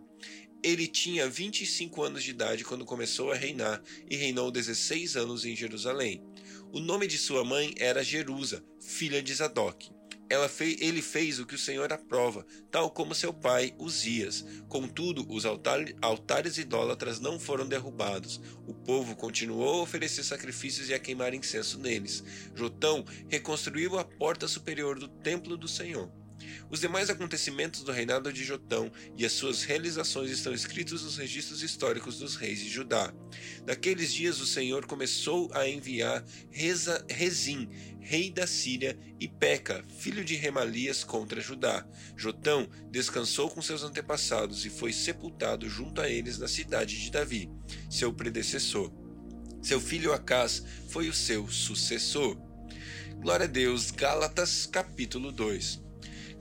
Ele 0.61 0.87
tinha 0.87 1.29
25 1.29 2.03
anos 2.03 2.23
de 2.23 2.31
idade 2.31 2.65
quando 2.65 2.85
começou 2.85 3.31
a 3.31 3.35
reinar 3.35 3.81
e 4.09 4.15
reinou 4.15 4.51
16 4.51 5.15
anos 5.15 5.45
em 5.45 5.55
Jerusalém. 5.55 6.21
O 6.73 6.79
nome 6.79 7.07
de 7.07 7.17
sua 7.17 7.45
mãe 7.45 7.73
era 7.77 8.03
Jerusa, 8.03 8.63
filha 8.81 9.21
de 9.23 9.33
Zadok 9.33 9.89
fez, 10.49 10.79
ele 10.79 11.01
fez 11.01 11.39
o 11.39 11.45
que 11.45 11.55
o 11.55 11.59
Senhor 11.59 11.91
aprova, 11.91 12.45
tal 12.71 12.89
como 12.89 13.15
seu 13.15 13.33
pai 13.33 13.73
Uzias. 13.77 14.45
Contudo, 14.67 15.25
os 15.29 15.45
altares, 15.45 15.95
altares 16.01 16.57
idólatras 16.57 17.19
não 17.19 17.39
foram 17.39 17.67
derrubados. 17.67 18.41
O 18.67 18.73
povo 18.73 19.15
continuou 19.15 19.79
a 19.79 19.83
oferecer 19.83 20.23
sacrifícios 20.23 20.89
e 20.89 20.93
a 20.93 20.99
queimar 20.99 21.33
incenso 21.33 21.79
neles. 21.79 22.23
Jotão 22.55 23.05
reconstruiu 23.29 23.97
a 23.97 24.03
porta 24.03 24.47
superior 24.47 24.99
do 24.99 25.07
templo 25.07 25.57
do 25.57 25.67
Senhor. 25.67 26.22
Os 26.69 26.79
demais 26.79 27.09
acontecimentos 27.09 27.83
do 27.83 27.91
reinado 27.91 28.31
de 28.33 28.43
Jotão 28.43 28.91
e 29.17 29.25
as 29.25 29.31
suas 29.31 29.63
realizações 29.63 30.31
estão 30.31 30.53
escritos 30.53 31.03
nos 31.03 31.17
registros 31.17 31.61
históricos 31.61 32.17
dos 32.17 32.35
reis 32.35 32.59
de 32.59 32.69
Judá. 32.69 33.13
Naqueles 33.65 34.13
dias 34.13 34.39
o 34.39 34.47
Senhor 34.47 34.85
começou 34.85 35.51
a 35.53 35.67
enviar 35.67 36.23
Reza, 36.49 37.05
Rezim, 37.09 37.69
rei 37.99 38.31
da 38.31 38.47
Síria, 38.47 38.97
e 39.19 39.27
Peca, 39.27 39.85
filho 39.99 40.25
de 40.25 40.35
Remalias, 40.35 41.03
contra 41.03 41.39
Judá. 41.39 41.85
Jotão 42.17 42.67
descansou 42.91 43.49
com 43.49 43.61
seus 43.61 43.83
antepassados 43.83 44.65
e 44.65 44.69
foi 44.69 44.91
sepultado 44.91 45.69
junto 45.69 46.01
a 46.01 46.09
eles 46.09 46.37
na 46.37 46.47
cidade 46.47 46.99
de 46.99 47.11
Davi, 47.11 47.49
seu 47.89 48.11
predecessor. 48.11 48.91
Seu 49.61 49.79
filho 49.79 50.11
Acás 50.11 50.63
foi 50.89 51.07
o 51.07 51.13
seu 51.13 51.47
sucessor. 51.47 52.35
Glória 53.21 53.45
a 53.45 53.47
Deus, 53.47 53.91
Gálatas 53.91 54.65
capítulo 54.65 55.31
2. 55.31 55.82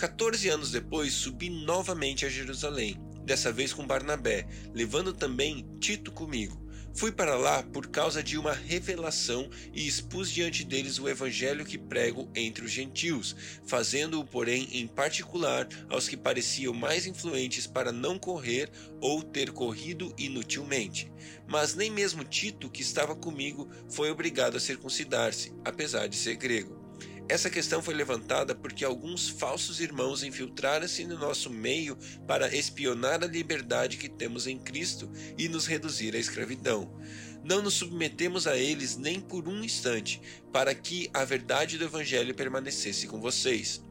14 0.02 0.48
anos 0.48 0.72
depois, 0.72 1.12
subi 1.12 1.48
novamente 1.48 2.26
a 2.26 2.28
Jerusalém, 2.28 2.98
dessa 3.24 3.52
vez 3.52 3.72
com 3.72 3.86
Barnabé, 3.86 4.48
levando 4.74 5.12
também 5.12 5.64
Tito 5.78 6.10
comigo. 6.10 6.60
Fui 6.92 7.12
para 7.12 7.36
lá 7.36 7.62
por 7.62 7.86
causa 7.86 8.20
de 8.20 8.36
uma 8.36 8.52
revelação 8.52 9.48
e 9.72 9.86
expus 9.86 10.28
diante 10.28 10.64
deles 10.64 10.98
o 10.98 11.08
evangelho 11.08 11.64
que 11.64 11.78
prego 11.78 12.28
entre 12.34 12.64
os 12.64 12.72
gentios, 12.72 13.36
fazendo-o, 13.64 14.24
porém, 14.24 14.68
em 14.72 14.88
particular 14.88 15.68
aos 15.88 16.08
que 16.08 16.16
pareciam 16.16 16.74
mais 16.74 17.06
influentes 17.06 17.68
para 17.68 17.92
não 17.92 18.18
correr 18.18 18.72
ou 19.00 19.22
ter 19.22 19.52
corrido 19.52 20.12
inutilmente. 20.18 21.12
Mas 21.46 21.76
nem 21.76 21.92
mesmo 21.92 22.24
Tito, 22.24 22.68
que 22.68 22.82
estava 22.82 23.14
comigo, 23.14 23.70
foi 23.88 24.10
obrigado 24.10 24.56
a 24.56 24.60
circuncidar-se, 24.60 25.52
apesar 25.64 26.08
de 26.08 26.16
ser 26.16 26.34
grego. 26.34 26.81
Essa 27.32 27.48
questão 27.48 27.80
foi 27.80 27.94
levantada 27.94 28.54
porque 28.54 28.84
alguns 28.84 29.26
falsos 29.26 29.80
irmãos 29.80 30.22
infiltraram-se 30.22 31.06
no 31.06 31.18
nosso 31.18 31.48
meio 31.48 31.96
para 32.26 32.54
espionar 32.54 33.24
a 33.24 33.26
liberdade 33.26 33.96
que 33.96 34.06
temos 34.06 34.46
em 34.46 34.58
Cristo 34.58 35.10
e 35.38 35.48
nos 35.48 35.66
reduzir 35.66 36.14
à 36.14 36.18
escravidão. 36.18 36.94
Não 37.42 37.62
nos 37.62 37.72
submetemos 37.72 38.46
a 38.46 38.58
eles 38.58 38.98
nem 38.98 39.18
por 39.18 39.48
um 39.48 39.64
instante, 39.64 40.20
para 40.52 40.74
que 40.74 41.08
a 41.14 41.24
verdade 41.24 41.78
do 41.78 41.84
Evangelho 41.84 42.34
permanecesse 42.34 43.06
com 43.06 43.18
vocês. 43.18 43.82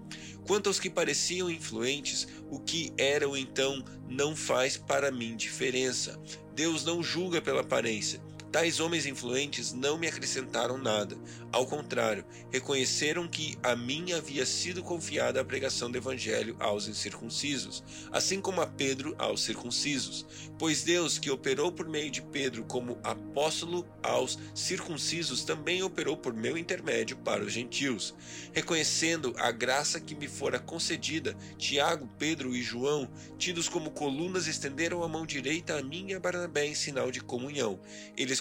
Quanto 0.46 0.68
aos 0.68 0.80
que 0.80 0.88
pareciam 0.88 1.50
influentes, 1.50 2.28
o 2.48 2.60
que 2.60 2.94
eram 2.96 3.36
então 3.36 3.84
não 4.08 4.36
faz 4.36 4.78
para 4.78 5.12
mim 5.12 5.36
diferença. 5.36 6.22
Deus 6.54 6.86
não 6.86 7.02
julga 7.02 7.42
pela 7.42 7.62
aparência 7.62 8.22
Tais 8.52 8.82
homens 8.82 9.06
influentes 9.06 9.72
não 9.72 9.98
me 9.98 10.08
acrescentaram 10.08 10.78
nada. 10.78 11.18
Ao 11.54 11.66
contrário, 11.66 12.26
reconheceram 12.52 13.26
que 13.26 13.58
a 13.64 13.78
mim 13.78 14.12
havia 14.12 14.46
sido 14.46 14.84
confiada 14.84 15.40
a 15.40 15.46
pregação 15.46 15.90
do 15.90 15.98
Evangelho 15.98 16.58
aos 16.60 16.86
incircuncisos, 16.86 17.82
assim 18.12 18.42
como 18.42 18.60
a 18.60 18.68
Pedro 18.68 19.16
aos 19.18 19.42
circuncisos. 19.44 20.26
Pois 20.60 20.84
Deus, 20.84 21.18
que 21.18 21.32
operou 21.32 21.72
por 21.72 21.88
meio 21.88 22.12
de 22.12 22.22
Pedro 22.22 22.66
como 22.66 23.00
apóstolo 23.04 23.88
aos 24.04 24.38
circuncisos, 24.54 25.46
também 25.46 25.82
operou 25.82 26.18
por 26.18 26.34
meu 26.34 26.58
intermédio 26.58 27.16
para 27.18 27.44
os 27.44 27.54
gentios. 27.54 28.14
Reconhecendo 28.52 29.34
a 29.38 29.50
graça 29.52 30.00
que 30.00 30.14
me 30.14 30.28
fora 30.28 30.60
concedida, 30.60 31.38
Tiago, 31.58 32.10
Pedro 32.20 32.54
e 32.54 32.62
João, 32.62 33.10
tidos 33.38 33.70
como 33.70 33.92
colunas, 33.92 34.48
estenderam 34.48 35.04
a 35.04 35.08
mão 35.08 35.26
direita 35.26 35.78
a 35.78 35.82
mim 35.82 36.08
e 36.10 36.14
a 36.14 36.20
Barnabé 36.20 36.66
em 36.66 36.76
sinal 36.76 37.10
de 37.12 37.22
comunhão. 37.22 37.80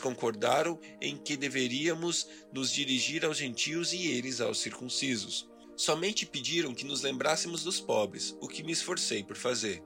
Concordaram 0.00 0.78
em 1.00 1.16
que 1.16 1.36
deveríamos 1.36 2.26
nos 2.52 2.72
dirigir 2.72 3.24
aos 3.24 3.36
gentios 3.36 3.92
e 3.92 4.06
eles 4.08 4.40
aos 4.40 4.60
circuncisos. 4.60 5.48
Somente 5.76 6.26
pediram 6.26 6.74
que 6.74 6.84
nos 6.84 7.02
lembrássemos 7.02 7.62
dos 7.62 7.80
pobres, 7.80 8.36
o 8.40 8.48
que 8.48 8.62
me 8.62 8.72
esforcei 8.72 9.22
por 9.22 9.36
fazer. 9.36 9.82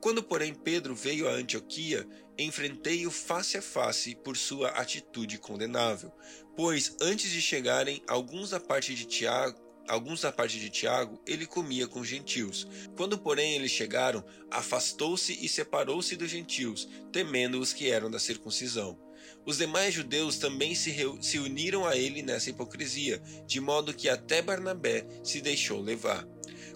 Quando, 0.00 0.22
porém, 0.22 0.54
Pedro 0.54 0.94
veio 0.94 1.28
a 1.28 1.32
Antioquia, 1.32 2.06
enfrentei-o 2.38 3.10
face 3.10 3.56
a 3.56 3.62
face 3.62 4.14
por 4.14 4.36
sua 4.36 4.68
atitude 4.68 5.38
condenável, 5.38 6.12
pois 6.54 6.94
antes 7.00 7.30
de 7.30 7.40
chegarem 7.40 8.02
alguns 8.06 8.50
da 8.50 8.60
parte 8.60 8.94
de 8.94 9.04
Tiago, 9.04 9.58
alguns 9.88 10.20
da 10.20 10.32
parte 10.32 10.60
de 10.60 10.70
Tiago, 10.70 11.20
ele 11.26 11.46
comia 11.46 11.86
com 11.86 12.04
gentios. 12.04 12.66
Quando, 12.96 13.18
porém, 13.18 13.54
eles 13.54 13.70
chegaram, 13.70 14.24
afastou-se 14.50 15.32
e 15.32 15.48
separou-se 15.48 16.14
dos 16.16 16.30
gentios, 16.30 16.88
temendo 17.10 17.58
os 17.60 17.72
que 17.72 17.90
eram 17.90 18.10
da 18.10 18.18
circuncisão. 18.18 19.05
Os 19.46 19.58
demais 19.58 19.94
judeus 19.94 20.38
também 20.38 20.74
se, 20.74 20.92
se 21.20 21.38
uniram 21.38 21.86
a 21.86 21.96
ele 21.96 22.20
nessa 22.20 22.50
hipocrisia, 22.50 23.22
de 23.46 23.60
modo 23.60 23.94
que 23.94 24.08
até 24.08 24.42
Barnabé 24.42 25.06
se 25.22 25.40
deixou 25.40 25.80
levar. 25.80 26.26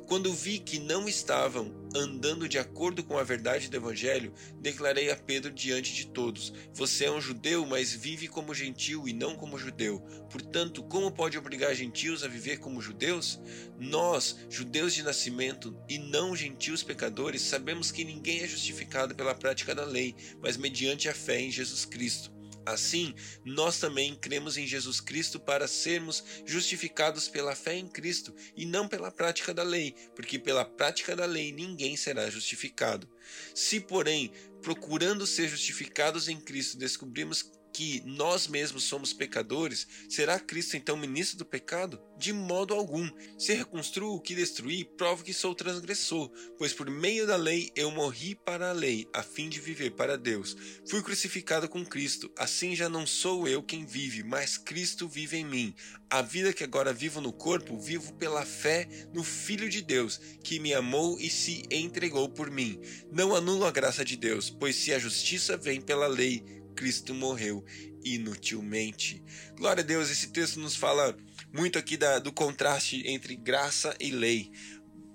Quando 0.06 0.32
vi 0.32 0.58
que 0.58 0.78
não 0.78 1.08
estavam 1.08 1.72
andando 1.94 2.48
de 2.48 2.58
acordo 2.58 3.02
com 3.02 3.18
a 3.18 3.22
verdade 3.22 3.68
do 3.68 3.76
Evangelho, 3.76 4.32
declarei 4.60 5.10
a 5.10 5.16
Pedro 5.16 5.52
diante 5.52 5.94
de 5.94 6.06
todos: 6.06 6.52
Você 6.72 7.04
é 7.04 7.10
um 7.10 7.20
judeu, 7.20 7.64
mas 7.66 7.92
vive 7.92 8.26
como 8.28 8.54
gentil 8.54 9.06
e 9.06 9.12
não 9.12 9.36
como 9.36 9.58
judeu. 9.58 10.00
Portanto, 10.30 10.82
como 10.82 11.12
pode 11.12 11.38
obrigar 11.38 11.74
gentios 11.74 12.22
a 12.24 12.28
viver 12.28 12.58
como 12.58 12.80
judeus? 12.80 13.40
Nós, 13.78 14.36
judeus 14.48 14.94
de 14.94 15.02
nascimento 15.02 15.76
e 15.88 15.98
não 15.98 16.34
gentios 16.34 16.82
pecadores, 16.82 17.42
sabemos 17.42 17.90
que 17.92 18.04
ninguém 18.04 18.40
é 18.40 18.48
justificado 18.48 19.14
pela 19.14 19.34
prática 19.34 19.74
da 19.74 19.84
lei, 19.84 20.14
mas 20.40 20.56
mediante 20.56 21.08
a 21.08 21.14
fé 21.14 21.40
em 21.40 21.50
Jesus 21.50 21.84
Cristo. 21.84 22.39
Assim, 22.64 23.14
nós 23.44 23.78
também 23.78 24.14
cremos 24.14 24.56
em 24.56 24.66
Jesus 24.66 25.00
Cristo 25.00 25.40
para 25.40 25.66
sermos 25.66 26.22
justificados 26.44 27.28
pela 27.28 27.54
fé 27.54 27.76
em 27.76 27.88
Cristo 27.88 28.34
e 28.56 28.66
não 28.66 28.86
pela 28.86 29.10
prática 29.10 29.54
da 29.54 29.62
lei, 29.62 29.94
porque 30.14 30.38
pela 30.38 30.64
prática 30.64 31.16
da 31.16 31.24
lei 31.24 31.52
ninguém 31.52 31.96
será 31.96 32.28
justificado. 32.28 33.08
Se, 33.54 33.80
porém, 33.80 34.32
procurando 34.62 35.26
ser 35.26 35.48
justificados 35.48 36.28
em 36.28 36.38
Cristo, 36.38 36.76
descobrimos 36.76 37.50
que 37.72 38.02
nós 38.04 38.46
mesmos 38.46 38.84
somos 38.84 39.12
pecadores, 39.12 39.86
será 40.08 40.38
Cristo 40.38 40.76
então 40.76 40.96
ministro 40.96 41.38
do 41.38 41.44
pecado? 41.44 42.00
De 42.18 42.32
modo 42.32 42.74
algum. 42.74 43.08
Se 43.38 43.54
reconstruo 43.54 44.14
o 44.14 44.20
que 44.20 44.34
destruí, 44.34 44.84
provo 44.84 45.24
que 45.24 45.32
sou 45.32 45.54
transgressor, 45.54 46.30
pois 46.58 46.72
por 46.72 46.90
meio 46.90 47.26
da 47.26 47.36
lei 47.36 47.70
eu 47.74 47.90
morri 47.90 48.34
para 48.34 48.70
a 48.70 48.72
lei, 48.72 49.08
a 49.14 49.22
fim 49.22 49.48
de 49.48 49.60
viver 49.60 49.92
para 49.92 50.18
Deus. 50.18 50.56
Fui 50.88 51.02
crucificado 51.02 51.68
com 51.68 51.84
Cristo, 51.84 52.30
assim 52.36 52.76
já 52.76 52.88
não 52.88 53.06
sou 53.06 53.48
eu 53.48 53.62
quem 53.62 53.86
vive, 53.86 54.22
mas 54.22 54.58
Cristo 54.58 55.08
vive 55.08 55.38
em 55.38 55.44
mim. 55.44 55.74
A 56.10 56.22
vida 56.22 56.52
que 56.52 56.64
agora 56.64 56.92
vivo 56.92 57.20
no 57.20 57.32
corpo, 57.32 57.78
vivo 57.78 58.12
pela 58.14 58.44
fé 58.44 58.88
no 59.14 59.22
Filho 59.22 59.70
de 59.70 59.80
Deus, 59.80 60.20
que 60.42 60.58
me 60.58 60.74
amou 60.74 61.18
e 61.20 61.30
se 61.30 61.62
entregou 61.70 62.28
por 62.28 62.50
mim. 62.50 62.80
Não 63.12 63.34
anulo 63.34 63.64
a 63.64 63.70
graça 63.70 64.04
de 64.04 64.16
Deus, 64.16 64.50
pois 64.50 64.74
se 64.76 64.92
a 64.92 64.98
justiça 64.98 65.56
vem 65.56 65.80
pela 65.80 66.06
lei, 66.06 66.59
Cristo 66.80 67.12
morreu 67.14 67.62
inutilmente. 68.02 69.22
Glória 69.54 69.82
a 69.82 69.87
Deus, 69.87 70.08
esse 70.08 70.28
texto 70.28 70.58
nos 70.58 70.75
fala 70.75 71.14
muito 71.52 71.78
aqui 71.78 71.94
da, 71.94 72.18
do 72.18 72.32
contraste 72.32 73.06
entre 73.06 73.37
graça 73.37 73.94
e 74.00 74.10
lei. 74.10 74.50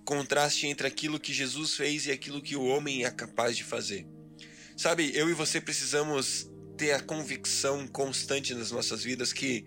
Contraste 0.06 0.68
entre 0.68 0.86
aquilo 0.86 1.20
que 1.20 1.34
Jesus 1.34 1.74
fez 1.74 2.06
e 2.06 2.12
aquilo 2.12 2.40
que 2.40 2.56
o 2.56 2.64
homem 2.64 3.04
é 3.04 3.10
capaz 3.10 3.58
de 3.58 3.64
fazer. 3.64 4.06
Sabe, 4.78 5.12
eu 5.16 5.28
e 5.28 5.34
você 5.34 5.60
precisamos 5.60 6.48
ter 6.78 6.92
a 6.92 7.02
convicção 7.02 7.88
constante 7.88 8.54
nas 8.54 8.70
nossas 8.70 9.04
vidas 9.04 9.34
que 9.34 9.66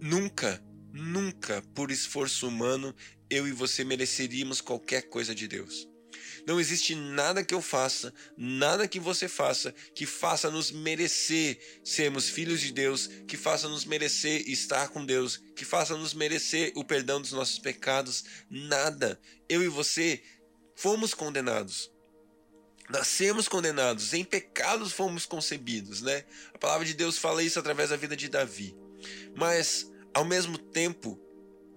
nunca, 0.00 0.64
nunca, 0.92 1.64
por 1.74 1.90
esforço 1.90 2.46
humano, 2.46 2.94
eu 3.28 3.48
e 3.48 3.50
você 3.50 3.82
mereceríamos 3.82 4.60
qualquer 4.60 5.08
coisa 5.08 5.34
de 5.34 5.48
Deus. 5.48 5.93
Não 6.46 6.60
existe 6.60 6.94
nada 6.94 7.42
que 7.42 7.54
eu 7.54 7.62
faça, 7.62 8.12
nada 8.36 8.86
que 8.86 9.00
você 9.00 9.28
faça, 9.28 9.72
que 9.94 10.04
faça 10.04 10.50
nos 10.50 10.70
merecer 10.70 11.58
sermos 11.82 12.28
filhos 12.28 12.60
de 12.60 12.72
Deus, 12.72 13.08
que 13.26 13.36
faça 13.36 13.68
nos 13.68 13.84
merecer 13.84 14.48
estar 14.48 14.88
com 14.88 15.04
Deus, 15.04 15.40
que 15.56 15.64
faça 15.64 15.96
nos 15.96 16.12
merecer 16.12 16.72
o 16.74 16.84
perdão 16.84 17.20
dos 17.20 17.32
nossos 17.32 17.58
pecados. 17.58 18.24
Nada. 18.50 19.18
Eu 19.48 19.62
e 19.62 19.68
você 19.68 20.22
fomos 20.76 21.14
condenados. 21.14 21.90
Nascemos 22.90 23.48
condenados, 23.48 24.12
em 24.12 24.22
pecados 24.22 24.92
fomos 24.92 25.24
concebidos, 25.24 26.02
né? 26.02 26.24
A 26.52 26.58
palavra 26.58 26.84
de 26.84 26.92
Deus 26.92 27.16
fala 27.16 27.42
isso 27.42 27.58
através 27.58 27.88
da 27.88 27.96
vida 27.96 28.14
de 28.14 28.28
Davi. 28.28 28.76
Mas, 29.34 29.90
ao 30.12 30.24
mesmo 30.24 30.58
tempo, 30.58 31.18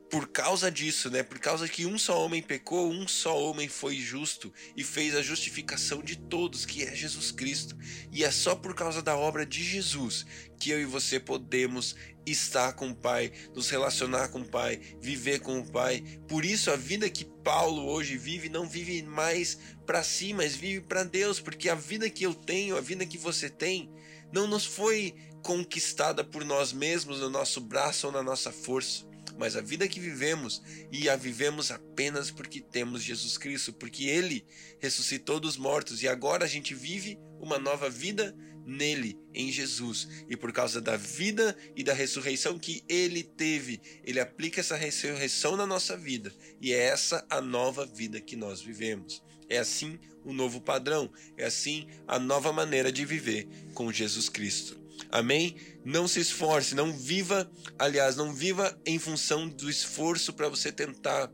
por 0.09 0.27
causa 0.29 0.71
disso, 0.71 1.09
né? 1.09 1.21
Por 1.21 1.37
causa 1.37 1.67
que 1.67 1.85
um 1.85 1.97
só 1.97 2.23
homem 2.23 2.41
pecou, 2.41 2.89
um 2.89 3.07
só 3.07 3.37
homem 3.37 3.67
foi 3.67 3.97
justo 3.97 4.53
e 4.75 4.83
fez 4.83 5.15
a 5.15 5.21
justificação 5.21 6.01
de 6.01 6.15
todos, 6.15 6.65
que 6.65 6.83
é 6.83 6.95
Jesus 6.95 7.31
Cristo. 7.31 7.75
E 8.11 8.23
é 8.23 8.31
só 8.31 8.55
por 8.55 8.73
causa 8.73 9.01
da 9.01 9.17
obra 9.17 9.45
de 9.45 9.63
Jesus 9.63 10.25
que 10.59 10.71
eu 10.71 10.81
e 10.81 10.85
você 10.85 11.19
podemos 11.19 11.95
estar 12.25 12.73
com 12.73 12.89
o 12.89 12.95
Pai, 12.95 13.31
nos 13.53 13.69
relacionar 13.69 14.29
com 14.29 14.39
o 14.39 14.47
Pai, 14.47 14.79
viver 15.01 15.39
com 15.39 15.59
o 15.59 15.69
Pai. 15.69 16.03
Por 16.27 16.45
isso 16.45 16.71
a 16.71 16.75
vida 16.75 17.09
que 17.09 17.25
Paulo 17.25 17.85
hoje 17.85 18.17
vive 18.17 18.49
não 18.49 18.67
vive 18.67 19.03
mais 19.03 19.57
para 19.85 20.03
si, 20.03 20.33
mas 20.33 20.55
vive 20.55 20.81
para 20.81 21.03
Deus, 21.03 21.39
porque 21.39 21.69
a 21.69 21.75
vida 21.75 22.09
que 22.09 22.25
eu 22.25 22.33
tenho, 22.33 22.77
a 22.77 22.81
vida 22.81 23.05
que 23.05 23.17
você 23.17 23.49
tem, 23.49 23.91
não 24.31 24.47
nos 24.47 24.65
foi 24.65 25.15
conquistada 25.43 26.23
por 26.23 26.43
nós 26.43 26.73
mesmos, 26.73 27.19
no 27.19 27.29
nosso 27.29 27.61
braço 27.61 28.07
ou 28.07 28.13
na 28.13 28.23
nossa 28.23 28.51
força 28.51 29.06
mas 29.37 29.55
a 29.55 29.61
vida 29.61 29.87
que 29.87 29.99
vivemos 29.99 30.61
e 30.91 31.09
a 31.09 31.15
vivemos 31.15 31.71
apenas 31.71 32.31
porque 32.31 32.59
temos 32.59 33.03
Jesus 33.03 33.37
Cristo, 33.37 33.73
porque 33.73 34.05
Ele 34.05 34.45
ressuscitou 34.79 35.39
dos 35.39 35.57
mortos 35.57 36.01
e 36.01 36.07
agora 36.07 36.45
a 36.45 36.47
gente 36.47 36.73
vive 36.73 37.17
uma 37.39 37.59
nova 37.59 37.89
vida 37.89 38.35
nele, 38.67 39.17
em 39.33 39.49
Jesus. 39.49 40.07
E 40.29 40.35
por 40.35 40.51
causa 40.51 40.81
da 40.81 40.97
vida 40.97 41.57
e 41.75 41.83
da 41.83 41.93
ressurreição 41.93 42.59
que 42.59 42.83
ele 42.89 43.23
teve, 43.23 43.79
ele 44.03 44.19
aplica 44.19 44.59
essa 44.59 44.75
ressurreição 44.75 45.55
na 45.55 45.65
nossa 45.65 45.95
vida. 45.95 46.33
E 46.59 46.73
é 46.73 46.79
essa 46.79 47.25
a 47.29 47.39
nova 47.39 47.85
vida 47.85 48.19
que 48.19 48.35
nós 48.35 48.61
vivemos. 48.61 49.23
É 49.49 49.57
assim 49.57 49.97
o 50.25 50.33
novo 50.33 50.59
padrão, 50.59 51.09
é 51.37 51.45
assim 51.45 51.87
a 52.05 52.19
nova 52.19 52.51
maneira 52.51 52.91
de 52.91 53.05
viver 53.05 53.47
com 53.73 53.93
Jesus 53.93 54.27
Cristo. 54.27 54.86
Amém? 55.11 55.55
Não 55.85 56.07
se 56.07 56.19
esforce, 56.19 56.75
não 56.75 56.91
viva, 56.91 57.49
aliás, 57.77 58.15
não 58.15 58.33
viva 58.33 58.77
em 58.85 58.99
função 58.99 59.47
do 59.47 59.69
esforço 59.69 60.33
para 60.33 60.49
você 60.49 60.71
tentar 60.71 61.31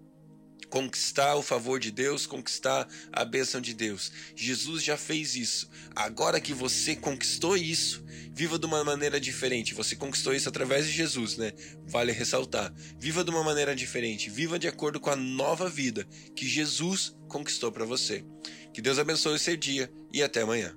conquistar 0.74 1.36
o 1.36 1.44
favor 1.44 1.80
de 1.80 1.92
Deus, 1.92 2.26
conquistar 2.26 2.88
a 3.12 3.24
bênção 3.24 3.62
de 3.62 3.76
Deus. 3.76 4.12
Jesus 4.36 4.84
já 4.84 4.98
fez 4.98 5.36
isso. 5.36 5.70
Agora 5.96 6.42
que 6.42 6.52
você 6.52 6.96
conquistou 6.96 7.56
isso, 7.56 8.04
viva 8.34 8.58
de 8.58 8.66
uma 8.66 8.84
maneira 8.84 9.20
diferente. 9.20 9.76
Você 9.76 9.96
conquistou 9.96 10.34
isso 10.34 10.50
através 10.50 10.88
de 10.88 10.92
Jesus, 10.92 11.38
né? 11.38 11.52
Vale 11.86 12.12
ressaltar. 12.12 12.74
Viva 13.00 13.24
de 13.24 13.30
uma 13.30 13.44
maneira 13.44 13.76
diferente. 13.76 14.32
Viva 14.32 14.58
de 14.58 14.68
acordo 14.68 15.00
com 15.00 15.12
a 15.12 15.16
nova 15.16 15.70
vida 15.70 16.08
que 16.36 16.48
Jesus 16.48 17.16
conquistou 17.28 17.72
para 17.72 17.86
você. 17.86 18.26
Que 18.74 18.82
Deus 18.82 18.98
abençoe 18.98 19.36
o 19.36 19.40
seu 19.40 19.56
dia 19.56 19.94
e 20.12 20.24
até 20.24 20.42
amanhã. 20.42 20.76